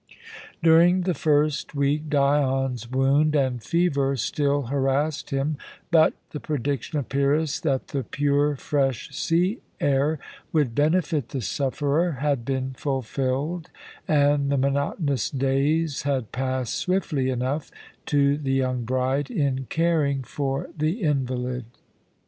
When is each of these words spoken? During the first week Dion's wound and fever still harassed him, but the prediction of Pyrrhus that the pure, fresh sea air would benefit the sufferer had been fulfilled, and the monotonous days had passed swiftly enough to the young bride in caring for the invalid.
During 0.63 1.01
the 1.01 1.13
first 1.13 1.75
week 1.75 2.09
Dion's 2.09 2.89
wound 2.89 3.35
and 3.35 3.61
fever 3.61 4.15
still 4.15 4.63
harassed 4.63 5.29
him, 5.29 5.57
but 5.91 6.15
the 6.31 6.39
prediction 6.39 6.97
of 6.97 7.07
Pyrrhus 7.07 7.59
that 7.59 7.89
the 7.89 8.01
pure, 8.03 8.55
fresh 8.55 9.11
sea 9.15 9.59
air 9.79 10.17
would 10.51 10.73
benefit 10.73 11.29
the 11.29 11.39
sufferer 11.41 12.13
had 12.13 12.43
been 12.43 12.71
fulfilled, 12.73 13.69
and 14.07 14.51
the 14.51 14.57
monotonous 14.57 15.29
days 15.29 16.01
had 16.01 16.31
passed 16.31 16.73
swiftly 16.73 17.29
enough 17.29 17.69
to 18.07 18.37
the 18.37 18.53
young 18.53 18.83
bride 18.85 19.29
in 19.29 19.67
caring 19.69 20.23
for 20.23 20.67
the 20.75 20.99
invalid. 21.03 21.65